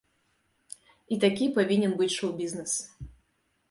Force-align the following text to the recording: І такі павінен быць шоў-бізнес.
І 1.15 1.19
такі 1.25 1.51
павінен 1.59 1.91
быць 2.01 2.11
шоў-бізнес. 2.19 2.71